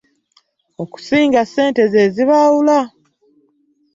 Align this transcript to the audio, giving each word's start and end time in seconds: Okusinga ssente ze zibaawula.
Okusinga 0.83 1.41
ssente 1.45 1.81
ze 1.91 2.03
zibaawula. 2.15 2.79